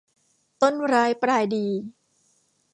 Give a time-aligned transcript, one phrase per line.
[0.61, 1.67] ต้นร้ายปลายดี